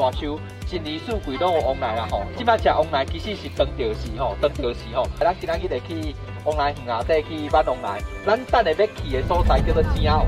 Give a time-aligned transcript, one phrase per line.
[0.00, 5.06] 大树真梨树贵拢有往来啦吼，即摆食往来其实是当着时吼，当着时吼。
[5.18, 8.00] 咱今仔日会去往来园啊，再去挽往来。
[8.24, 10.24] 咱等下要去的所在叫做正澳。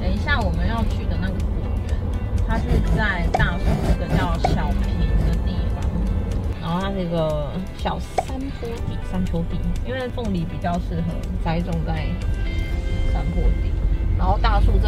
[0.00, 1.98] 等一下我们要去的那个果园，
[2.46, 2.64] 它是
[2.96, 4.96] 在大树这个叫小坪
[5.26, 5.82] 的地方，
[6.62, 11.12] 然后它是一个小山坡地、山丘地，因为凤梨比较适合
[11.44, 12.06] 栽种在。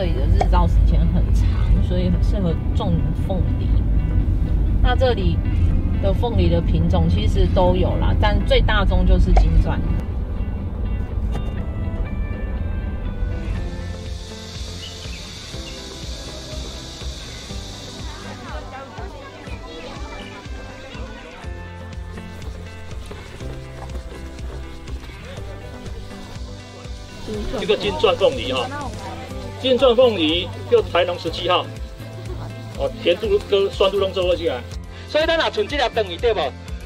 [0.02, 1.46] 这里的日照时间很长，
[1.86, 2.92] 所以很适合种
[3.24, 3.68] 凤梨。
[4.82, 5.38] 那这里
[6.02, 9.80] 的凤梨的品种其实都有啦，但最大宗就是金钻。
[27.60, 28.66] 这个金钻凤梨哈。
[29.62, 31.64] 金钻凤梨叫台农十七号，
[32.78, 34.60] 哦，甜度跟酸度拢做好起来。
[35.08, 36.40] 所以咱若剩这粒等于对不？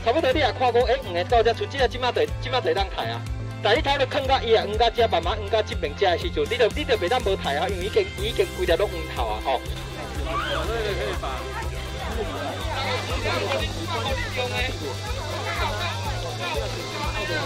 [0.04, 3.22] 差不多你也看过，哎，黄个豆只剩这粒，即马得即马得当抬啊。
[3.62, 9.60] 但你头都看到伊啊，黄个只慢慢黄个这边只的时阵，你就你就袂当无抬啊，因为已经已经规条拢黄头啊，吼。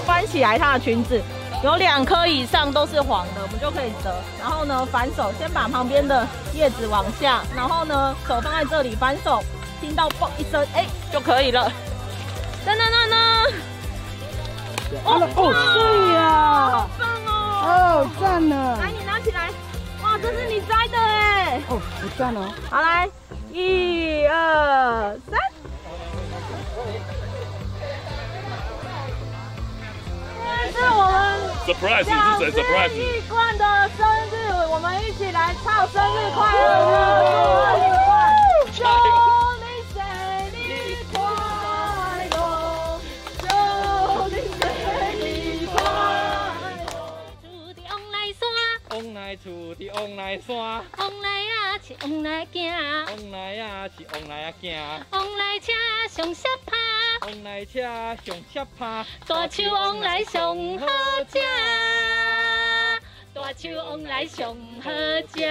[0.05, 1.23] 翻起来他的裙子。
[1.63, 4.15] 有两颗以上都是黄的，我们就可以折。
[4.41, 9.43] 然后呢，反手先把旁边的叶子往下，然后呢，手放在这里，反手
[9.81, 11.71] 听到嘣一声，哎，就可以了。
[12.67, 13.17] 噔噔噔噔！
[15.05, 16.21] 哦哦，对呀，
[16.71, 17.31] 好棒哦！
[17.63, 18.77] 哦，赞了！
[18.79, 19.51] 来，你拿起来。
[20.03, 21.61] 哇，这是你摘的哎！
[21.69, 22.51] 哦，不赞哦。
[22.71, 23.09] 好，来，
[23.53, 25.39] 一二三。
[31.67, 32.05] Surprise！
[32.05, 32.11] 是
[32.51, 32.91] 谁？Surprise！
[32.95, 33.65] 一冠的
[33.97, 34.35] 生日，
[34.71, 36.65] 我们一起来唱生日快乐
[38.67, 38.75] 歌！
[38.75, 38.83] 祝
[39.61, 40.01] 你生
[40.57, 40.59] 日
[41.13, 41.15] 快
[42.31, 42.35] 乐，
[43.41, 43.45] 祝
[44.29, 44.61] 你生
[45.21, 45.79] 日快
[46.81, 46.89] 乐。
[47.41, 48.41] 出的往来山，
[48.91, 49.45] 往来厝
[49.77, 50.57] 伫往来山，
[50.97, 52.57] 往来啊是往来行，
[53.07, 53.63] 往来啊
[53.97, 54.65] 是往来啊行，
[55.11, 55.73] 往来车
[56.09, 56.90] 上斜趴。
[57.21, 57.83] 往来车
[59.27, 60.87] 大树往来上好
[61.31, 61.39] 食，
[63.35, 65.45] 大树往来上好食。